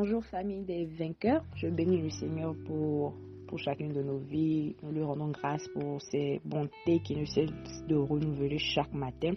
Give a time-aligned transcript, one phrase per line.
[0.00, 1.42] Bonjour famille des vainqueurs.
[1.56, 3.14] Je bénis le Seigneur pour,
[3.48, 4.76] pour chacune de nos vies.
[4.84, 9.32] Nous lui rendons grâce pour ses bontés qui nous cessent de renouveler chaque matin.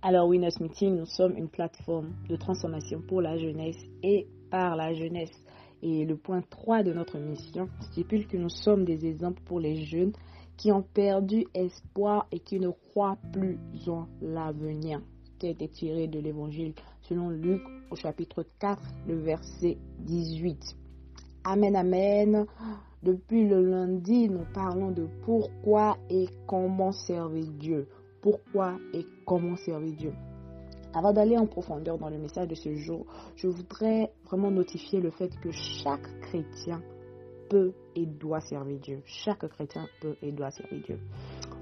[0.00, 4.94] Alors Winners Meeting, nous sommes une plateforme de transformation pour la jeunesse et par la
[4.94, 5.38] jeunesse.
[5.82, 9.84] Et le point 3 de notre mission stipule que nous sommes des exemples pour les
[9.84, 10.14] jeunes
[10.56, 15.02] qui ont perdu espoir et qui ne croient plus en l'avenir
[15.44, 16.72] a été tiré de l'évangile
[17.02, 20.76] selon Luc au chapitre 4, le verset 18.
[21.44, 22.46] Amen, amen.
[23.02, 27.88] Depuis le lundi, nous parlons de pourquoi et comment servir Dieu.
[28.22, 30.12] Pourquoi et comment servir Dieu.
[30.94, 33.04] Avant d'aller en profondeur dans le message de ce jour,
[33.36, 36.82] je voudrais vraiment notifier le fait que chaque chrétien
[37.50, 39.02] peut et doit servir Dieu.
[39.04, 40.98] Chaque chrétien peut et doit servir Dieu.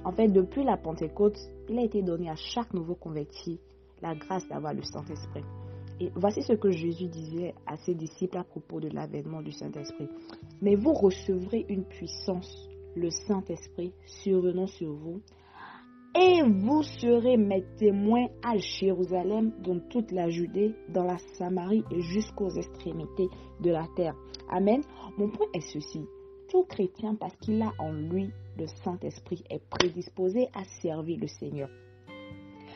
[0.04, 3.60] En fait, depuis la Pentecôte, il a été donné à chaque nouveau converti
[4.05, 5.45] la grâce d'avoir le Saint-Esprit.
[5.99, 10.09] Et voici ce que Jésus disait à ses disciples à propos de l'avènement du Saint-Esprit.
[10.60, 15.21] Mais vous recevrez une puissance, le Saint-Esprit, survenant sur vous,
[16.16, 22.01] et vous serez mes témoins à Jérusalem, dans toute la Judée, dans la Samarie et
[22.02, 23.29] jusqu'aux extrémités
[23.60, 24.15] de la terre.
[24.49, 24.82] Amen.
[25.16, 26.02] Mon point est ceci.
[26.51, 31.69] Tout chrétien, parce qu'il a en lui le Saint-Esprit, est prédisposé à servir le Seigneur.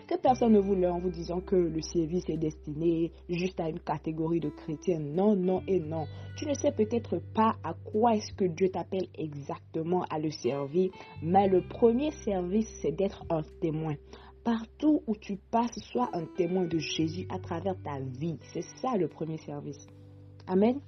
[0.09, 3.79] Que personne ne voulait en vous disant que le service est destiné juste à une
[3.79, 5.01] catégorie de chrétiens.
[5.01, 6.07] Non, non et non.
[6.39, 10.91] Tu ne sais peut-être pas à quoi est-ce que Dieu t'appelle exactement à le servir,
[11.23, 13.97] mais le premier service, c'est d'être un témoin.
[14.45, 18.39] Partout où tu passes, sois un témoin de Jésus à travers ta vie.
[18.55, 19.87] C'est ça le premier service.
[20.47, 20.81] Amen.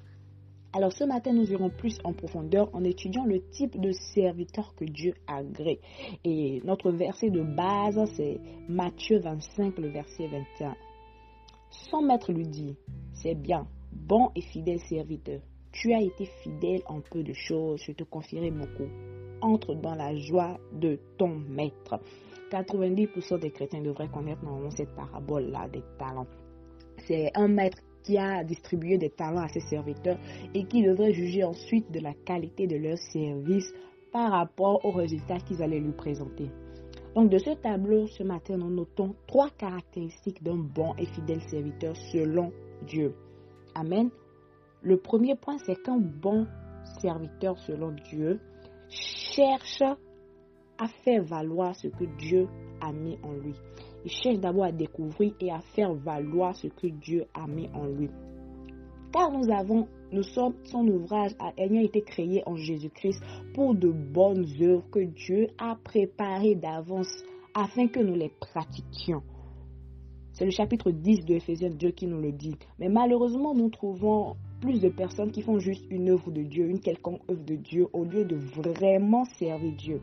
[0.72, 4.84] Alors ce matin, nous irons plus en profondeur en étudiant le type de serviteur que
[4.84, 5.80] Dieu agrée.
[6.24, 10.76] Et notre verset de base, c'est Matthieu 25, le verset 21.
[11.70, 12.76] Son maître lui dit,
[13.14, 15.40] c'est bien, bon et fidèle serviteur.
[15.72, 18.88] Tu as été fidèle en peu de choses, je te confierai beaucoup.
[19.40, 21.98] Entre dans la joie de ton maître.
[22.52, 26.26] 90% des chrétiens devraient connaître normalement cette parabole-là des talents.
[27.06, 30.18] C'est un maître qui a distribué des talents à ses serviteurs
[30.54, 33.72] et qui devrait juger ensuite de la qualité de leur service
[34.12, 36.50] par rapport aux résultats qu'ils allaient lui présenter.
[37.14, 41.96] Donc de ce tableau, ce matin, nous notons trois caractéristiques d'un bon et fidèle serviteur
[42.12, 42.52] selon
[42.86, 43.14] Dieu.
[43.74, 44.10] Amen.
[44.82, 46.46] Le premier point, c'est qu'un bon
[47.00, 48.40] serviteur selon Dieu
[48.88, 49.82] cherche
[50.78, 52.48] à faire valoir ce que Dieu
[52.80, 53.54] a mis en lui.
[54.04, 57.86] Il cherche d'abord à découvrir et à faire valoir ce que Dieu a mis en
[57.86, 58.08] lui.
[59.12, 63.20] Car nous avons, nous sommes son ouvrage ayant été créé en Jésus-Christ
[63.54, 67.12] pour de bonnes œuvres que Dieu a préparées d'avance
[67.54, 69.22] afin que nous les pratiquions.
[70.32, 72.56] C'est le chapitre 10 de Ephésiens 2 qui nous le dit.
[72.78, 76.80] Mais malheureusement, nous trouvons plus de personnes qui font juste une œuvre de Dieu, une
[76.80, 80.00] quelconque œuvre de Dieu, au lieu de vraiment servir Dieu.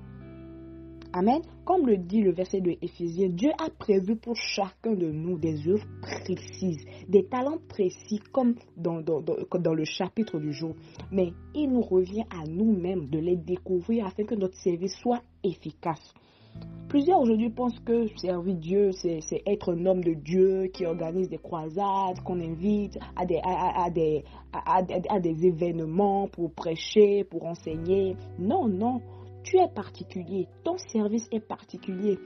[1.13, 1.41] Amen.
[1.65, 5.67] Comme le dit le verset de Éphésiens, Dieu a prévu pour chacun de nous des
[5.67, 10.75] œuvres précises, des talents précis comme dans, dans, le chapitre du jour.
[11.11, 16.13] Mais il nous revient à nous-mêmes de les découvrir afin que notre service soit efficace.
[16.89, 21.37] Plusieurs aujourd'hui pensent que servir Dieu, c'est être un homme de Dieu qui organise des
[21.37, 24.23] croisades, qu'on invite à des, à, des,
[24.53, 28.15] à des événements pour prêcher, pour enseigner.
[28.39, 29.01] Non, non.
[29.49, 32.19] Tu es particulier, ton service est particulier.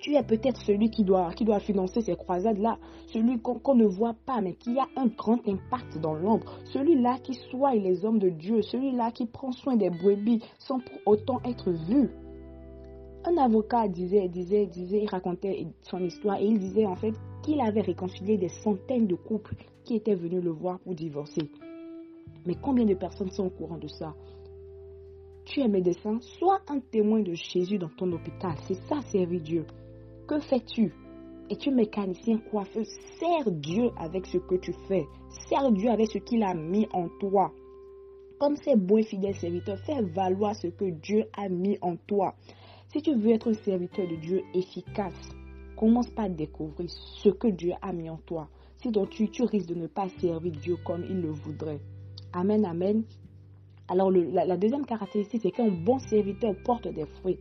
[0.00, 2.78] Tu es peut-être celui qui doit, qui doit financer ces croisades-là,
[3.08, 7.34] celui qu'on ne voit pas, mais qui a un grand impact dans l'ombre, celui-là qui
[7.34, 11.72] soigne les hommes de Dieu, celui-là qui prend soin des brebis sans pour autant être
[11.72, 12.08] vu.
[13.24, 17.60] Un avocat disait, disait, disait, il racontait son histoire et il disait en fait qu'il
[17.60, 21.50] avait réconcilié des centaines de couples qui étaient venus le voir pour divorcer.
[22.46, 24.14] Mais combien de personnes sont au courant de ça?
[25.48, 28.54] Tu es médecin, sois un témoin de Jésus dans ton hôpital.
[28.66, 29.66] C'est ça, servir Dieu.
[30.26, 30.92] Que fais-tu?
[31.50, 32.84] Es-tu mécanicien, coiffeur?
[33.18, 35.06] Sers Dieu avec ce que tu fais.
[35.48, 37.50] Sers Dieu avec ce qu'il a mis en toi.
[38.38, 42.34] Comme ces bons et fidèles serviteurs, fais valoir ce que Dieu a mis en toi.
[42.92, 45.30] Si tu veux être un serviteur de Dieu efficace,
[45.76, 48.48] commence par découvrir ce que Dieu a mis en toi.
[48.82, 51.80] Sinon, tu, tu risques de ne pas servir Dieu comme il le voudrait.
[52.32, 53.04] Amen, amen.
[53.90, 57.38] Alors la, deuxième caractéristique, c'est qu'un bon serviteur porte des fruits.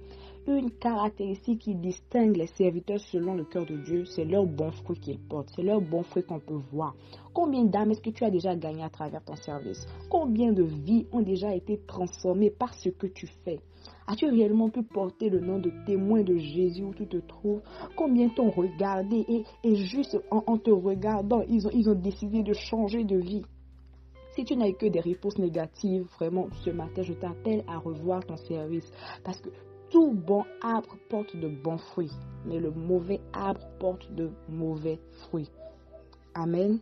[0.48, 4.98] Une caractéristique qui distingue les serviteurs selon le cœur de Dieu, c'est leur bon fruit
[4.98, 6.96] qu'ils portent, c'est leur bon fruit qu'on peut voir.
[7.34, 9.86] Combien d'âmes est-ce que tu as déjà gagné à travers ton service?
[10.10, 13.60] Combien de vies ont déjà été transformées par ce que tu fais?
[14.08, 17.62] As-tu réellement pu porter le nom de témoin de Jésus où tu te trouves?
[17.98, 19.26] Combien t'ont regardé
[19.66, 23.44] et, juste en, te regardant, ils ont, ils ont décidé de changer de vie?
[24.38, 28.38] Si tu n'as que des réponses négatives, vraiment, ce matin, je t'appelle à revoir ton
[28.38, 28.88] service.
[29.24, 29.50] Parce que
[29.90, 32.12] tout bon arbre porte de bons fruits,
[32.46, 35.50] mais le mauvais arbre porte de mauvais fruits.
[36.36, 36.78] Amen.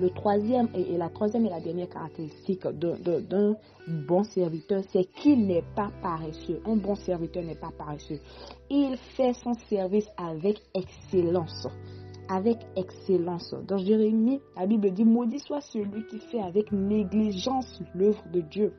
[0.00, 3.56] Le troisième et, la troisième et la dernière caractéristique d'un
[3.86, 6.62] bon serviteur, c'est qu'il n'est pas paresseux.
[6.64, 8.20] Un bon serviteur n'est pas paresseux.
[8.70, 11.68] Il fait son service avec excellence.
[12.28, 13.54] Avec excellence.
[13.66, 18.72] Dans Jérémie, la Bible dit, maudit soit celui qui fait avec négligence l'œuvre de Dieu.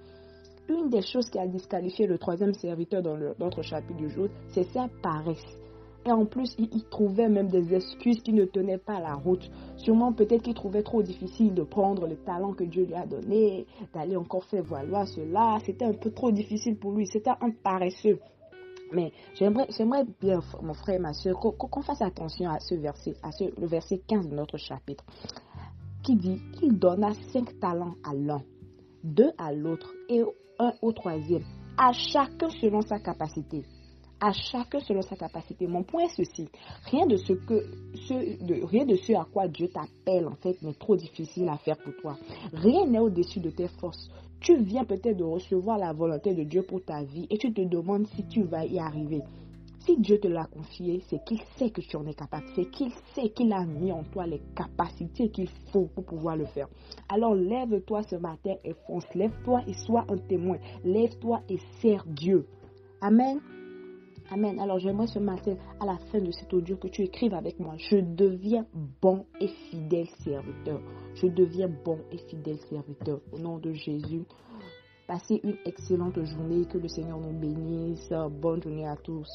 [0.67, 4.63] Une des choses qui a disqualifié le troisième serviteur dans notre chapitre du jour, c'est
[4.71, 5.45] sa paresse.
[6.07, 9.49] Et en plus, il, trouvait même des excuses qui ne tenaient pas la route.
[9.77, 13.65] Sûrement, peut-être qu'il trouvait trop difficile de prendre le talent que Dieu lui a donné,
[13.93, 15.57] d'aller encore faire valoir cela.
[15.65, 17.07] C'était un peu trop difficile pour lui.
[17.07, 18.19] C'était un paresseux.
[18.91, 23.31] Mais j'aimerais, bien, mon frère et ma soeur, qu'on fasse attention à ce verset, à
[23.31, 25.03] ce, verset 15 de notre chapitre,
[26.03, 28.41] qui dit qu'il donna cinq talents à l'un,
[29.03, 30.23] deux à l'autre et
[30.59, 31.43] un au troisième,
[31.77, 33.63] à chacun selon sa capacité
[34.19, 35.67] à chacun selon sa capacité.
[35.67, 36.47] Mon point est ceci.
[36.91, 37.65] Rien de ce que
[38.07, 41.57] ce, de, rien de ce à quoi Dieu t'appelle en fait n'est trop difficile à
[41.57, 42.17] faire pour toi.
[42.53, 44.09] Rien n'est au-dessus de tes forces.
[44.39, 47.61] Tu viens peut-être de recevoir la volonté de Dieu pour ta vie et tu te
[47.61, 49.21] demandes si tu vas y arriver.
[49.79, 52.45] Si Dieu te l'a confié, c'est qu'il sait que tu en es capable.
[52.55, 56.45] C'est qu'il sait qu'il a mis en toi les capacités qu'il faut pour pouvoir le
[56.45, 56.67] faire.
[57.07, 59.05] Alors lève-toi ce matin et fonce.
[59.13, 60.57] Lève-toi et sois un témoin.
[60.83, 62.47] Lève-toi et sers Dieu.
[62.99, 63.39] Amen.
[64.31, 64.59] Amen.
[64.59, 67.75] Alors j'aimerais ce matin, à la fin de cet audio, que tu écrives avec moi.
[67.77, 68.65] Je deviens
[69.01, 70.81] bon et fidèle serviteur.
[71.13, 73.19] Je deviens bon et fidèle serviteur.
[73.31, 74.23] Au nom de Jésus.
[75.07, 76.65] Passez une excellente journée.
[76.65, 78.11] Que le Seigneur nous bénisse.
[78.41, 79.29] Bonne journée à tous.